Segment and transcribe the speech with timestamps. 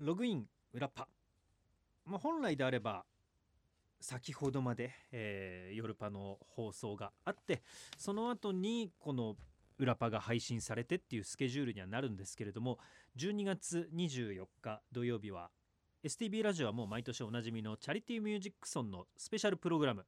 [0.00, 1.08] ログイン裏パ、
[2.06, 3.04] まあ、本来であれば
[4.00, 7.62] 先ほどまで、えー、夜パの放送があって
[7.98, 9.36] その後にこの
[9.78, 12.78] 裏パが配信されてっていうスケジュールにはなるんですけれども
[13.18, 15.50] 12月24日土曜日は
[16.02, 20.06] STB ラジオはもう毎年おなじみのチャリティーミュージックソンのスペシャルプログラム。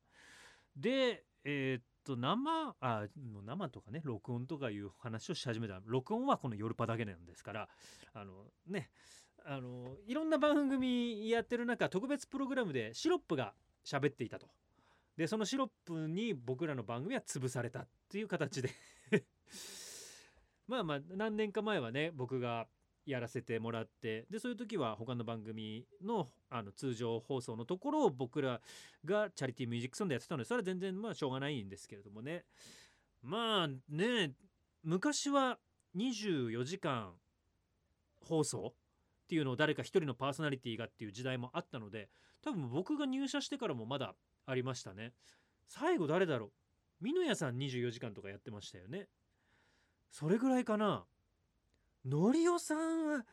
[0.74, 3.06] でえー、っと生あ
[3.46, 5.80] 生とかね録音とかいう話をし始めた。
[5.84, 7.68] 録音はこの夜パだけなんですから
[8.14, 8.90] あのね
[9.46, 14.46] あのいろんな番組やってる中特別プログラムでシロップが喋っていたと。
[15.16, 18.70] でそのシロップに僕らの番組は潰されたっていう形で。
[20.66, 22.66] まあまあ何年か前はね僕が
[23.04, 28.60] やらせてもらってでそういう時は他の番組のあの通常放送のところを僕ら
[29.04, 32.44] がチャリティーミュージックソンでやってたのでそれは全然まあしょうがないんですけれどもね。
[33.22, 34.34] まあね
[34.82, 35.58] 昔は
[35.96, 37.14] 24時間
[38.20, 38.74] 放送
[39.32, 42.10] っていうのを誰か一人のパーソナリティがっていう時代もあったので
[42.42, 45.14] 多分僕が入社してからもまだありましたね。
[45.68, 46.50] 最後誰だろう。
[47.00, 49.08] 美濃屋さん24時間とかやってましたよね。
[50.10, 51.06] それぐらいかな。
[52.04, 53.24] のりおさんは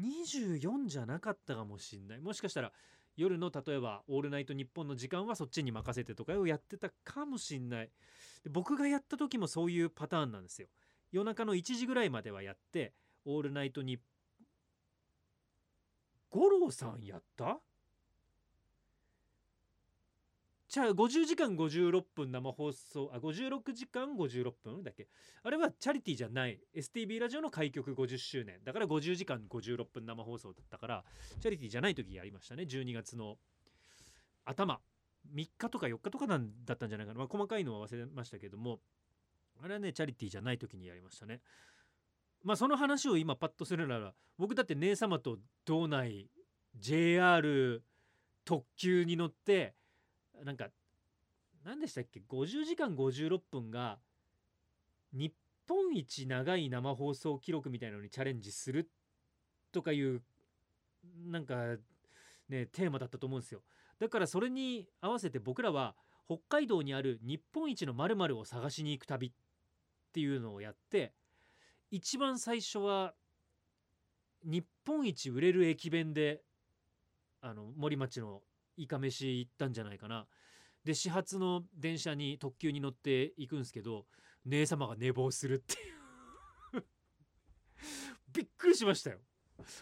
[0.00, 2.20] 24じゃなかったかもしんない。
[2.22, 2.72] もしかしたら
[3.18, 7.90] 夜の例えば「オールナイトニッポン」の時間はそっちに任せてとかをやってたかもしんない。
[8.42, 10.68] で僕がやった時もそういうパターンなんですよ。
[11.12, 12.94] 夜中の1時ぐらいまではやって
[13.26, 14.00] 「オールナイトニッ」
[16.36, 17.60] 五郎さんやった？
[20.68, 24.82] じゃあ50時間56分生放送あ56時間56分？
[24.82, 25.08] だっけ？
[25.42, 26.60] あれはチャリティーじゃない。
[26.74, 28.62] STB ラジオの開局50周年。
[28.64, 31.04] だから50時間56分生放送だったから
[31.40, 32.64] チャリティーじゃない時やりましたね。
[32.64, 33.38] 12月の
[34.44, 34.80] 頭。
[35.34, 38.80] 3日とか4日とかなんだったんじゃないかな、まあ、細かいのは忘れましたけども。
[39.62, 41.40] あれはねチャリティーじゃない時にやりましたね。
[42.46, 46.30] まあその話を今パッとするなら僕だって姉様と道内
[46.78, 47.82] JR
[48.44, 49.74] 特急に乗って
[50.44, 50.68] なんか
[51.64, 53.98] 何でしたっけ？50時間56分が
[55.12, 55.34] 日
[55.68, 58.88] 本一長い生放送記録みたいなのにチャレンジする
[59.72, 60.22] とかいう
[61.28, 61.56] なんか
[62.48, 63.62] ねテーマだったと思うんですよ。
[63.98, 65.96] だからそれに合わせて僕らは
[66.26, 69.32] 北海道にある日本一の〇〇を探しに行く旅っ
[70.12, 71.12] ていうのをやって
[71.90, 73.14] 一番最初は
[74.44, 76.42] 日本一売れる駅弁で
[77.40, 78.42] あの森町の
[78.76, 80.26] いかめし行ったんじゃないかな。
[80.84, 84.06] で始発の電車に特急に乗って行くんですけど
[84.44, 85.76] 姉様が寝坊するってい
[86.78, 86.84] う
[88.32, 89.18] びっくりしましたよ。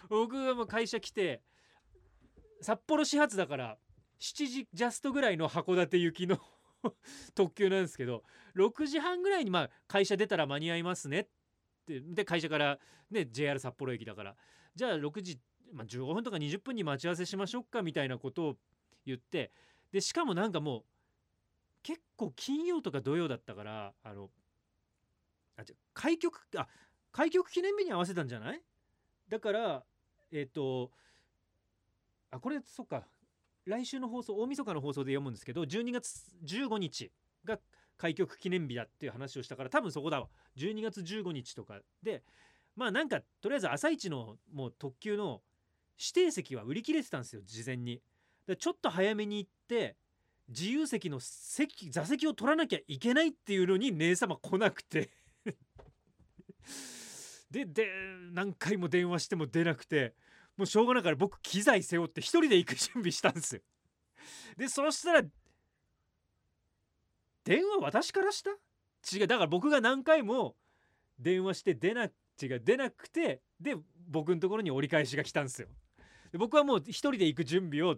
[0.08, 1.42] 僕がもう会社来て
[2.62, 3.78] 札幌始発だから
[4.20, 6.38] 7時ジャストぐらいの函館行きの
[7.34, 8.24] 特急なんですけど
[8.56, 11.30] 6時半ぐらいにまあ会社出たら間に合いますねって
[11.86, 12.78] で会社から
[13.10, 14.36] ね JR 札幌駅だから。
[14.74, 15.38] じゃあ6時、
[15.72, 18.56] まあ、15分とか20分に待ち合わせしましょうかみたいなことを
[19.06, 19.52] 言って。
[19.92, 20.84] でしかもなんかもう
[21.82, 24.30] 結構金曜とか土曜だったからあの
[25.56, 26.66] あじゃ開局あ
[27.12, 28.60] 開局記念日に合わせたんじゃない？
[29.28, 29.84] だから
[30.32, 30.90] えっ、ー、と
[32.30, 33.06] あこれそっか。
[33.66, 37.10] 来週の放送大晦日の放送で読むんですけど12月15日
[37.44, 37.58] が
[37.96, 42.22] 開局記念日だっていう話をしたから多分そこだわ12月15日とかで
[42.76, 45.42] まあなんかとりあえず朝一のもう特急の
[45.98, 48.00] 指定席は売り切れてたんですよ事前に。
[48.46, 49.96] でちょっと早めに行って
[50.48, 55.10] 自由席の席座席を取らなきゃいけないっていうのに姉様来なくて
[57.50, 57.88] でで
[58.32, 60.14] 何回も電話しても出なくて
[60.56, 63.62] もうしょうがないから僕機材背負って一人で行く準備したんですよ。
[64.56, 65.22] でそしたら
[67.44, 68.50] 電話私からした？
[69.14, 70.56] 違うだから僕が何回も
[71.18, 73.76] 電話して出な違う出なくてで
[74.08, 75.68] 僕のところに折り返しが来たんですよ。
[76.32, 77.96] で僕はもう一人で行く準備を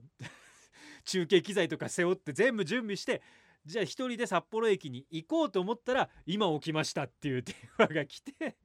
[1.05, 3.23] 中継機材とか背負って全部準備して
[3.65, 8.57] じゃあ一人で札幌駅に行こうと思ったら今起きましたっていう 電話が来て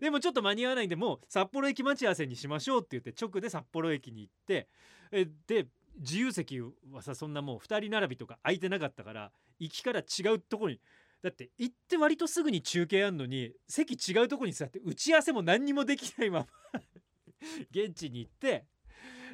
[0.00, 4.68] でもちょっと間に合わないんでもう札幌駅待ち合わせにしましょうって言って直で札幌駅に行って
[5.12, 10.80] えで自由席はさそんなもう2人並びとか空いてなかったから行きから違うとこに。
[11.22, 16.80] だって行って割とすぐに中継あんのに席違うとこに座って打ち合わせも何にもできないまま。
[17.70, 18.66] 現地に行って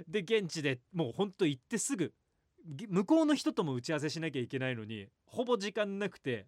[0.08, 2.14] で現地でもうほんと行ってすぐ
[2.88, 6.46] 向こうの人とも打ち合わせしなきゃいけないのにほぼ時間なくて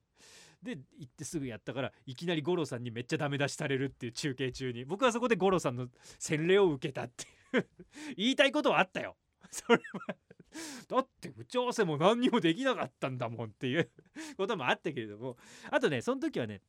[0.62, 4.84] で行ってすぐやったからいきなり五郎さんにめっちゃダメ出しされるっていう中継中に。
[4.84, 5.88] 僕はそこで五郎さんの
[6.18, 7.24] 洗礼を受けたって
[7.58, 7.68] いう。
[8.16, 9.16] 言いたいことはあったよ。
[9.50, 10.16] それは。
[10.88, 13.90] だって打ち合わせも何にもできなかったんだもんっていう
[14.36, 15.36] こともあったけれども。
[15.70, 16.62] あとねその時はね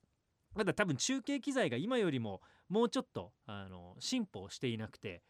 [0.54, 5.24] まだ多分中継機材が今よりももうちょっとあの進歩していなくて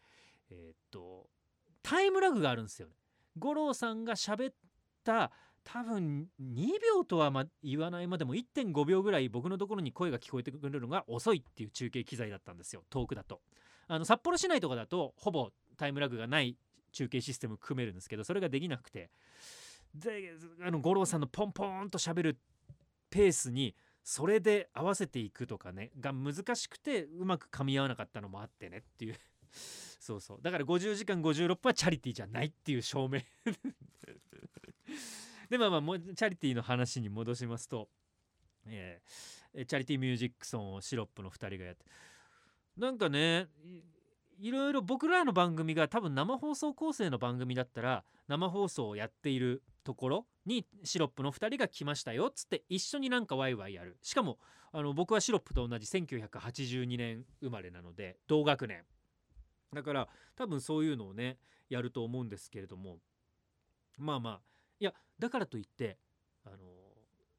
[0.50, 1.28] えっと
[1.82, 2.94] タイムラグがあるんですよね。
[3.36, 4.54] 五郎さんが喋っ
[5.04, 5.30] た
[5.64, 12.84] 多分2秒とはま言わないまでも1.5秒ぐらい僕のところに声が聞こえてくるのが遅いっていう中継機材だったんですよ。
[12.88, 13.42] 遠くだと。
[13.86, 16.56] あの札幌市内とかだとほぼタイムラグがない
[16.92, 19.10] 中継システム組めるんですけどそれができなくて。
[19.94, 22.38] であの五郎さんのポンポンと喋る
[23.10, 29.16] ペースにそれで合わせていくとかねが難しくてうまく噛み合わなかったのもあってねっていう。
[30.00, 30.38] そうそう。
[30.42, 33.20] だから50時間56分はチャリティーじゃないっていう証明。
[35.50, 37.88] でまあまあもチャリティーの話に戻しますと、
[38.66, 41.86] えーチャリティーミュージックソンをシロップの2人がやって。
[42.76, 43.48] なんかね
[44.40, 53.98] いろいろ僕らの番組が多分生放送構成の番組だったら生放送をやっているところにシロップの2人が来ましたよっつって一緒になんかワイワイやる。
[54.02, 54.38] しかも
[54.70, 58.84] あの僕はシロップと同じ1982年生まれなので同学年。
[59.74, 61.38] だから多分そういうのをね
[61.68, 62.98] やると思うんですけれども。
[63.98, 64.40] まあまあ
[64.78, 65.98] いやだからといって
[66.44, 66.56] あの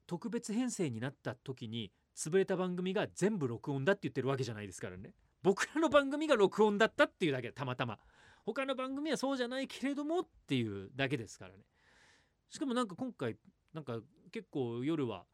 [0.05, 5.13] 特別編成になった時に潰れた番組が全部録音だって言ってるわけじゃないですからね。
[5.41, 7.99] 僕らの番組が録音だったっていうだけたまたま。
[8.45, 11.63] 他の番組はそうじゃないけれどもっていうだけですからね。
[12.49, 13.37] しかもなんか今回
[13.73, 13.99] なんか
[14.31, 15.25] 結構夜は、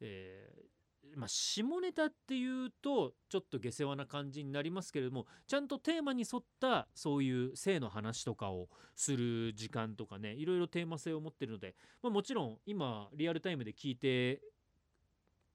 [0.00, 0.72] えー
[1.16, 14.40] まあ、下ネタっていうとちょっと下世話な感じになりますけれどもちゃんとテーマに沿ったそういう性の話とかをする時間とかねいろいろテーマ性を持ってるので、まあ、もちろん今リアルタイムで聞いて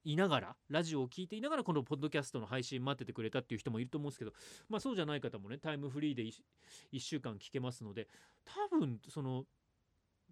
[0.04, 4.32] いながらラジオを聞いていながらこのポッドキャストの配信待っててくれたっていう人もいると思うんですけど、
[4.68, 6.32] まあ、そうじゃない方もねタイムフリーで 1,
[6.98, 8.08] 週間聞けますので
[8.44, 9.44] 多分その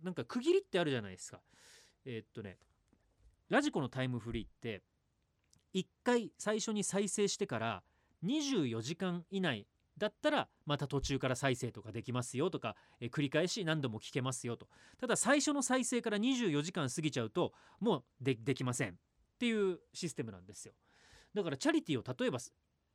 [0.03, 1.41] なんか区切りってあるじゃないですか。
[2.05, 2.59] えーっとね
[3.49, 4.83] ラジコのタイムフリーって
[5.75, 7.83] 1回最初に再生してから
[8.25, 9.69] 24時間以内
[9.99, 14.69] だったらまた途中から再生とかできますよとか、えー繰り返し何度も聞けますよと
[15.01, 18.99] ただ最初の再生から24時間過ぎちゃうともうできません
[19.37, 20.73] っていうシステムなんですよ。
[21.35, 22.38] だからチャリティーを例えば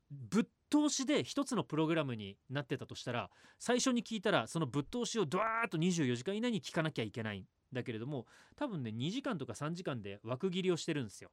[0.10, 3.30] ぶっ通しで一つのプログラムになってたとしたら
[3.60, 11.30] 最初に聞いたらそのぶっ通しをドワーッと24時間以内に聞かなきゃいけないんだけれども多分ね2時間とか3時間で枠切りをしてるんですよ。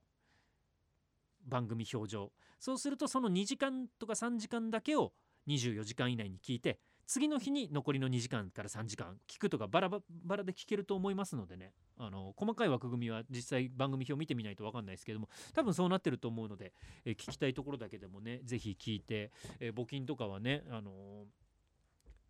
[1.46, 2.31] 番組表上
[2.61, 5.12] そうするとその2時間とか3時間だけを
[5.46, 6.78] 24時間以内に聞いて
[7.08, 11.72] 次の日に残りの2時間から3時間聞くとかバラバラで聞けると思いますのでね。
[11.96, 16.75] あの細かい枠組みは実際番組表見てみないと分かんないですけども多分そうなってると思うので、
[17.06, 21.25] え聞きたいところだけでもねぜひ聞いて、え募金とかはねあの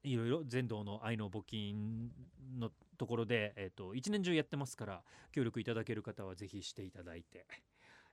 [0.04, 2.10] いろいろ全道の愛の募金
[2.56, 5.02] のところで、えー、と一年中やってますから
[5.32, 7.46] 協力いただける方はぜひしていただいて。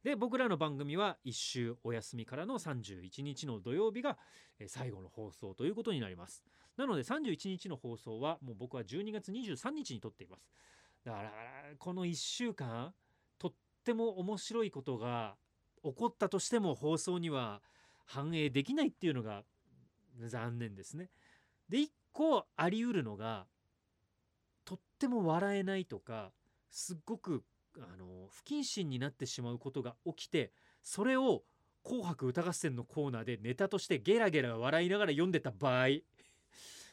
[0.06, 4.20] で僕らの番組は1週お休みからの31日の土曜日が
[4.68, 6.44] 最後の放送ということになります。
[6.78, 10.48] なので31日の放送はもう僕は12月23日に撮っています。
[11.04, 11.32] だから
[11.80, 12.94] この1週間
[13.40, 13.54] とっ
[13.84, 15.38] ても面白いことが
[15.84, 17.64] 起こったとしても放送には
[18.06, 19.42] 反映できないっていうのが
[20.24, 21.10] 残念ですね。
[21.68, 23.48] で1個あり得るのが
[24.66, 26.32] とっても笑えないとか
[26.70, 27.44] すっごく
[27.80, 30.52] あの不謹慎になってしまうことが起きて
[30.82, 31.44] それを
[31.84, 35.88] 「紅白歌合戦」のコーナーでネタとしてゲラゲラ笑いながら読んでた場合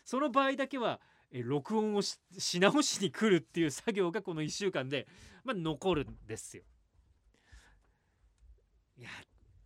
[0.05, 2.19] その場合だけは録音をし
[2.61, 5.07] 直しに来るっていう作業がこの1週間で、
[5.45, 6.65] まあ、残るんですよ。
[8.99, 9.09] いや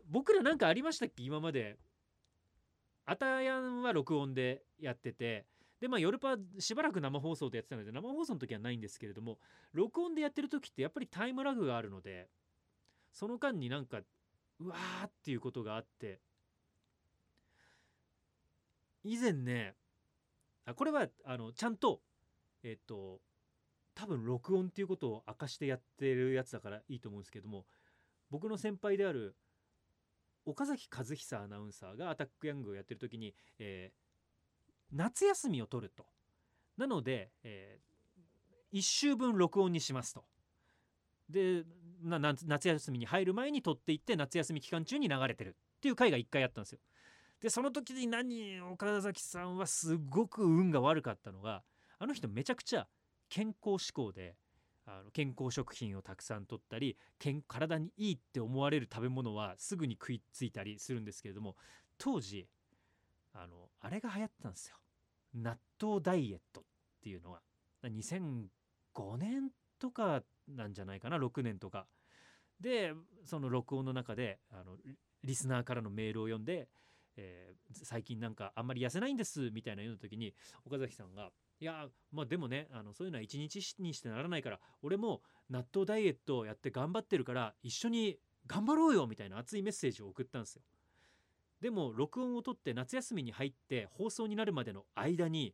[0.09, 1.25] 僕らなんかありましたっけ？
[1.25, 1.77] 今まで
[3.05, 5.47] アタヤンは録音でやってて
[5.81, 9.39] でまあ夜パしばらく生放送でやってたので生放送の時はないんですけれども
[9.73, 12.29] 録音でやってる時ってやっぱりタイムラグがあるので
[13.13, 14.01] その間になんか
[14.59, 16.21] うわーっていうことがあって
[19.05, 19.75] 以前ね
[20.65, 22.01] あこれはあのちゃんと
[22.63, 23.21] えっと
[23.95, 27.67] 多分録音っていうことを明かしてやってるやつだからいいと思うんですけども
[28.31, 29.37] 僕の先輩である
[30.45, 34.06] 岡崎和久アナウンサーがアタックヤングをやってる時に、えー
[34.93, 36.07] 夏休みを取ると。
[36.77, 37.79] なので、え
[38.73, 40.25] 1週分録音にしますと。
[41.29, 41.65] で
[42.03, 46.79] な夏休みに入る前に撮っていって夏休み期間中に流れてるっていう回が1回あったんですよ。
[47.41, 51.63] でその時に何岡崎さんはすごく運が悪かったのが
[51.99, 52.87] あの人めちゃくちゃ
[53.29, 54.37] 健康志向で
[54.87, 56.97] あの健康食品をたくさん取ったり
[57.49, 61.57] 体にいいって思われる食べ物はすぐに食いついたりするんですけれども
[61.99, 62.49] 当時
[63.43, 64.77] あのあれが流行ったんですよ。
[65.35, 66.65] 納豆ダイエットっ
[67.03, 67.41] ていうのが。
[67.85, 71.87] 2005年とかなんじゃないかな？6年とか。
[72.61, 74.77] でその録音の中であの
[75.23, 76.69] リスナーからのメールを読んで、
[77.17, 90.63] えー最近なんかあんまり痩せないんですみたいなような時に岡崎さんが「いやまあでもねあのそういうのは一日にしてならないから俺も納豆ダイエットをやって頑張ってるから一緒に頑張ろうよ」みたいな熱いメッセージを送ったんですよ。
[91.67, 95.53] でも録音を取って夏休みに入って放送になるまでの間に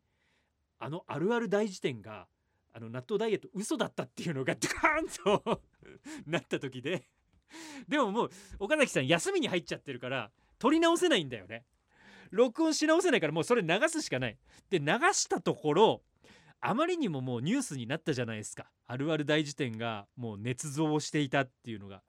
[0.79, 2.27] あのあるある大辞典が
[2.75, 5.63] あの納豆ダイエット嘘だったっていうのがドカーンと
[6.29, 7.09] なった時で。
[7.89, 11.65] でももう岡崎さん休みに入っちゃってるから撮り直せないんだよね。
[12.31, 14.37] 録音し直せないからもうそれ流すしかない。
[14.69, 16.03] で流したところ
[16.61, 18.71] あまりにももうニュースになったじゃないですか。
[18.87, 22.03] あるある大辞典がもう捏造をしていたっていうのが。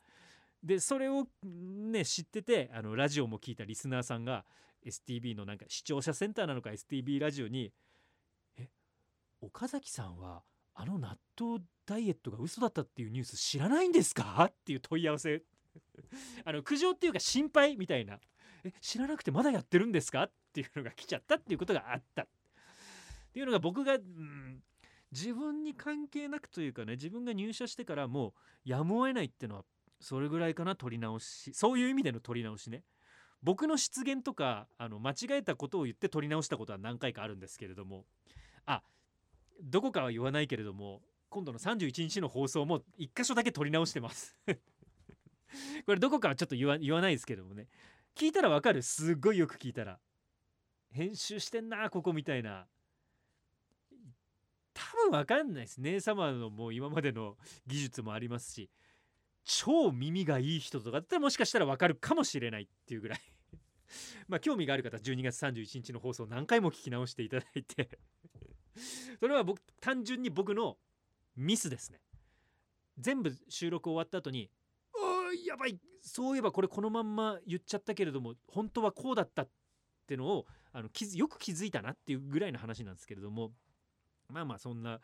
[0.64, 4.46] でそれをね知っててあのラジオも聞いたリスナーさんが
[4.86, 7.74] STB のなんか視聴者センターなのか STB ラジオに
[8.58, 8.70] 「え
[9.42, 10.44] 岡崎さんは
[10.74, 15.44] あの納豆ダイエットが嘘だったっていうニュース知らないんですか?」っていう問い合わせ
[16.46, 18.20] あの苦情っていうか心配みたいな
[18.64, 22.28] 「え知らなくてまだやってるんですか?」っていうのが来ちゃったっていうことがあったっ
[23.34, 24.64] ていうのが僕が、うん、
[25.12, 28.30] 自分に関係なくというかね自分が入社してからも
[28.66, 29.66] うやむを得ないっていうのは
[30.04, 31.54] それぐらいかな取り直し。
[31.54, 32.84] そういう意味での取り直しね。
[33.42, 38.06] 僕の失言とかあの間違えたことを言って取り直したことは何回かあるんですけれども。
[38.66, 38.84] あ
[39.62, 44.38] どこかは言わないけれども今度の31日の放送も1箇所だけ取り直してます。
[45.86, 47.68] これどこかはちょっと言わないですけどもね。
[48.16, 48.82] 聞いたらわかる。
[48.82, 50.00] すっごいよく聞いたら。
[50.92, 52.68] 編集してんなここみたいな。
[54.74, 55.82] 多分わかんないです。
[55.82, 58.70] 姉様のもう今までの技術もありますし。
[59.44, 63.22] 超耳がいい人とかだったらもしかしたらわかるかもしれないっていうぐらい。
[64.28, 68.00] まあ興味がある方12月31日の放送何回も聞き直していただいて。
[69.20, 70.78] それは僕単純に僕の
[71.36, 72.02] ミスですね。
[72.98, 74.52] 全部収録終わった後に
[74.94, 79.50] 「おーやばいそういえばこれこのまんま言っちゃったけれども本当はこうだった」っ
[80.06, 83.54] てのをあのよく気づいたなっていうぐらいの話なんですけれども。
[84.30, 85.00] まあまあそんな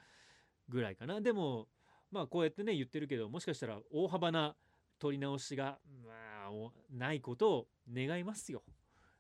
[0.67, 1.21] ぐらいかな。
[1.21, 1.67] でも
[2.11, 4.55] まあこうやってね言ってるけどもしかしたら大幅な
[4.99, 6.11] 取り直しがま
[6.47, 6.49] あ
[6.91, 8.63] ないことを願いますよ。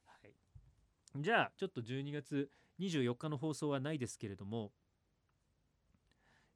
[0.05, 0.33] はい、
[1.15, 4.71] じゃあちょっと12月24日の放送はないですけれども、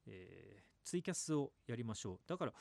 [0.05, 2.19] えーツイキャスをやりましょう。
[2.27, 2.53] だから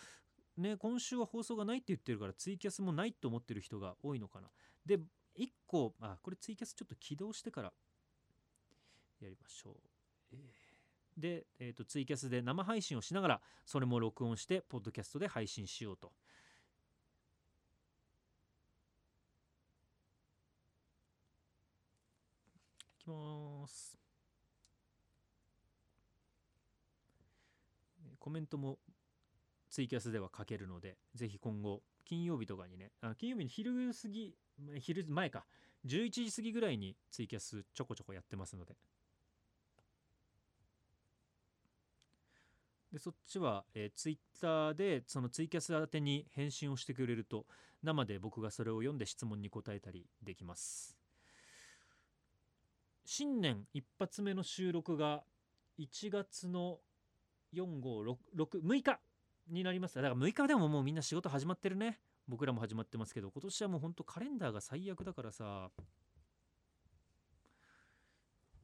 [0.56, 4.48] ね今週は放送がないって言ってるからツイキャスもないと思ってる人が多いのかな。
[4.86, 4.98] で
[5.36, 7.72] 1個あこれツイキャスちょっと起動してから
[9.20, 9.74] やりましょう。
[10.32, 10.61] えー
[11.16, 16.12] で、えーとツイキャスで生配信をしながらそれも録音してポッドキャストで配信しようと。
[23.00, 23.98] いきます。
[28.18, 28.78] コメントも
[29.70, 34.34] ツイキャスでは書けるので、ぜひ今後、金曜日とかにね、あ金曜日に昼過ぎ、
[34.78, 35.44] 昼前か、
[35.86, 38.76] 11時過ぎぐらいにツイキャスちょこちょこやってますので、
[42.92, 47.46] でそっちは、えー、ツイッターでそのツイキャス宛てに返信をしてくれると
[47.82, 50.96] 生で僕がそれを読んで質問に答えたりできます。
[53.04, 55.24] 新年一発目の収録が
[55.78, 56.78] 1月の
[57.54, 59.00] 4566日
[59.48, 59.96] になります。
[59.96, 61.98] だから6日でももうみんな仕事始まってるね。
[62.28, 65.70] 僕らも始まってますけど今年はもうほんとカレンダーが最悪だからさ。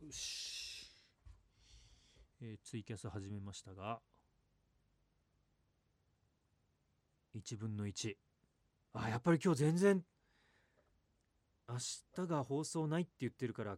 [0.01, 0.87] よし、
[2.41, 4.01] えーツイキャス始めましたが。
[7.41, 8.15] 1分の1
[8.95, 10.03] あやっぱり今日全然
[11.69, 13.77] 明日が放送ないって言ってるから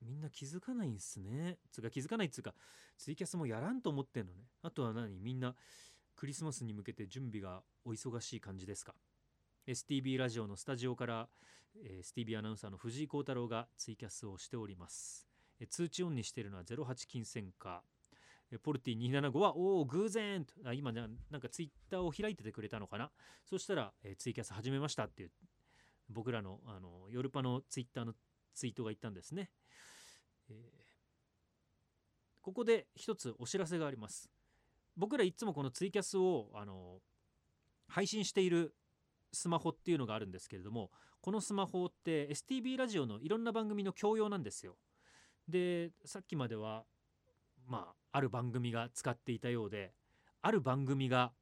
[0.00, 1.58] みんな気づかないんすね。
[1.72, 2.54] つか気づかないっつうか
[2.96, 4.44] ツイキャスもやらんと思ってんのね。
[4.62, 5.18] あとは何？
[5.18, 5.54] みんな
[6.14, 8.94] クリスマスに向けて準備がお忙しい感じですか
[9.66, 11.28] ？STB ラジオのスタジオから、
[11.84, 15.26] えー STB アナウンサーの藤井幸太郎がツイキャスをしております。
[15.60, 17.82] え通知オンにしているのは08金銭か。
[18.56, 20.54] ポルティ275はおお偶然と。
[20.64, 23.10] あ今ななんかツイッターを開いててくれたのかな。
[23.44, 25.30] そしたら、えツイキャス始めましたっていう
[26.08, 28.14] 僕らのあのヨルパのツイッターの
[28.54, 29.50] ツイートが言ったんですね、
[30.48, 30.88] えー
[32.48, 34.30] ここで一つお知らせがあります。
[34.96, 37.02] 僕らいつもこのツイキャスをあの
[37.88, 38.74] 配信している
[39.34, 40.90] スマホっていうのがあるんですけれども
[41.20, 44.76] このスマホって STB ラジオのいろんな番組の共用なんですよ。
[45.46, 46.84] でさっきまでは
[47.68, 49.92] まあある番組が使っていたようで
[50.42, 51.32] ある番組が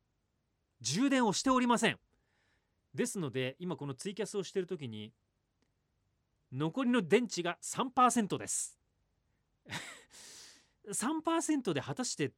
[0.81, 1.99] 充電をしておりません。
[2.95, 5.13] ですので今このツイキャスをしている時に
[6.53, 8.79] 残りの電池が3%です。
[10.89, 12.33] 3%で果たして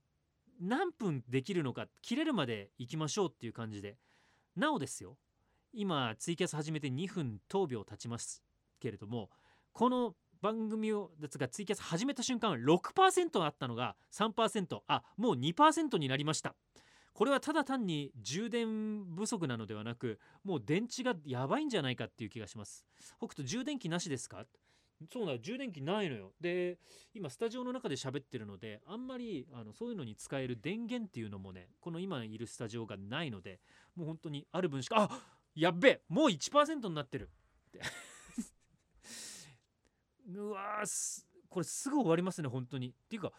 [0.61, 3.99] 何分できるのか切れるまで行きましょうっていう感じで。
[4.57, 5.17] なおですよ
[5.73, 8.43] 今ツイキャス始めて2分10秒経ちまし
[8.81, 9.31] けれども
[9.73, 16.55] この番組をですがツイキャス始めた瞬間6%あったのが3%あもう2%になりました。
[17.15, 22.85] これはただ単に充電不足なのではなくもう電池がやばいんじゃないかっていう気がします。
[23.19, 24.45] 北斗充電器なしですか？
[25.13, 26.33] そうなの充電器ないのよ。
[26.41, 26.79] で
[27.15, 33.61] 今スタジオの中で喋ってるのであんまりあのそういうのに使える電源っていうのもねこの今いるスタジオがないので
[33.97, 35.21] もう本当にある分しかあ
[35.57, 37.29] やっべえもう1%になってる
[37.69, 37.81] って。
[40.29, 42.89] うわーこれすぐ終わりますね本当に。
[42.91, 43.33] っていうか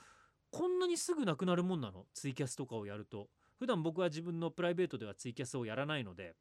[0.51, 2.05] こんなにすぐなくなるもんなの？
[2.13, 3.29] ツイキャスとかをやると。
[3.59, 6.35] 普段僕は自分のプライベートではツイキャスをやらないので。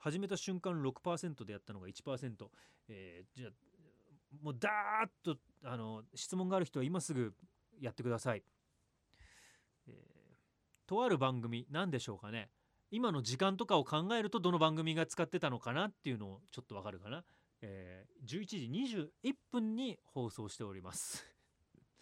[0.00, 2.48] 始めた瞬間6%でやったのが1%、
[2.88, 3.50] えー、じゃあ
[4.40, 7.34] もうダーッとあの質問がある人は今すぐ
[7.80, 8.44] やってください、
[9.88, 12.48] えー、とある番組何でしょうかね。
[12.92, 17.24] 今の時間とかを考えるとどの番組が使ってたのかなっていうのをちょっとわかるかな、
[17.60, 21.24] えー、11時21分に放送しております。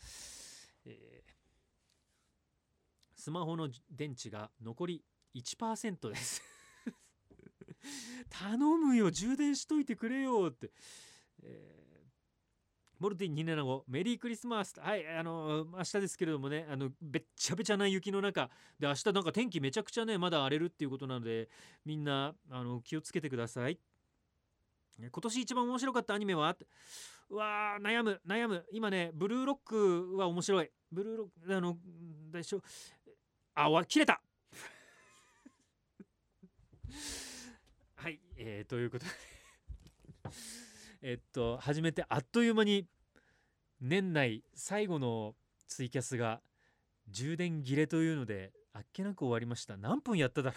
[0.85, 1.33] えー、
[3.15, 6.43] スマホの電池が残り1%です。
[8.29, 10.73] 頼むよ充電しといてくれよって、
[11.43, 11.77] えー
[12.99, 14.75] モルティ275メリークリスマス。
[14.81, 18.49] はいあの明日ですけれどもねあのべっちゃべちゃな雪の中。
[18.79, 21.51] で明日なんか天気めちゃくちゃねまだ荒れるっていうことなので
[21.85, 23.79] みんなあの気をつけてください。
[24.99, 26.57] 今年一番面白かったアニメは？
[27.29, 28.65] うわー悩む悩む。
[28.73, 30.71] 今ねブルーロックは面白い。
[30.91, 31.77] ブルーロックあの
[32.33, 32.63] 大丈夫
[33.55, 34.21] あわ切れた。
[37.97, 39.11] はいえー、ということで。
[41.03, 42.89] えっと始めてあっという間に
[43.81, 45.37] 年内最後の
[45.69, 46.41] ツイキャスが
[47.09, 49.77] 充電切れというのであっけなく終わりました。
[49.77, 50.57] 何分やっただろ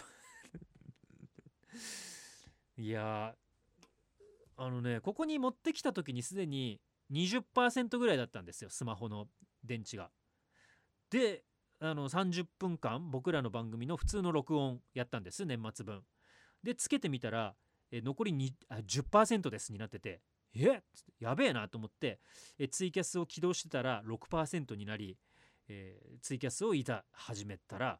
[2.78, 2.80] う。
[2.82, 3.36] いや
[4.62, 6.82] あのねここに持ってきた時にすでに
[7.14, 9.28] 20%ぐらいだったんですよスマホの
[9.64, 10.12] 電池が。
[11.10, 11.44] で
[11.80, 16.04] あの30分間僕らの番組の普通の録音やったんです年末分。
[16.62, 17.56] でつけてみたら
[17.90, 20.22] え残り2あ10%ですになってて
[20.54, 20.82] え
[21.22, 22.20] やべえなと思って
[22.58, 25.18] えツイキャスを起動してたら6%になり、
[25.70, 28.00] えー、ツイキャスをいざ始めたら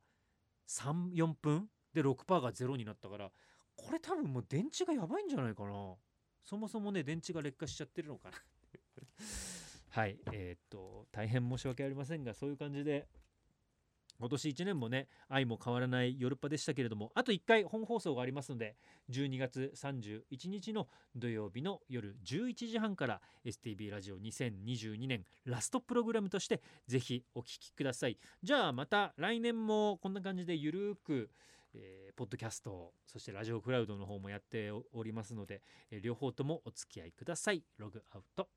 [0.68, 3.32] 34分で6%が0になったから
[3.78, 5.96] これ多分もう電池がやばいんじゃないかな
[6.44, 8.38] そもそもね電池が劣化しちゃってるのかな。
[9.90, 13.08] はいえー、っと大変申し訳ありませんがそういう感じで
[14.20, 18.76] 今年1年もね愛も変わらないヨルパでしたけれどもあと1回本放送がありますので
[19.10, 28.18] 12月31日の土曜日の夜11時半から STB ラジオ2022年ラストプログラムとしてぜひお聴きください。
[28.44, 31.30] じゃあまた来年もこんな感じでゆるーく
[31.74, 37.64] えー、ポッドキャストそしてラジオクラウドの方もやっておりますので、えー、両方ともお付き合いください。
[37.78, 38.48] ログアウト。